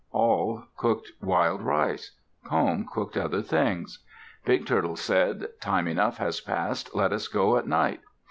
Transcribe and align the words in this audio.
Awl 0.15 0.63
cooked 0.77 1.11
wild 1.21 1.61
rice. 1.61 2.17
Comb 2.43 2.87
cooked 2.91 3.15
other 3.15 3.43
things. 3.43 3.99
Big 4.45 4.65
Turtle 4.65 4.95
said, 4.95 5.47
"Time 5.59 5.87
enough 5.87 6.17
has 6.17 6.41
passed. 6.41 6.95
Let 6.95 7.13
us 7.13 7.27
go 7.27 7.55
at 7.55 7.67
night." 7.67 7.99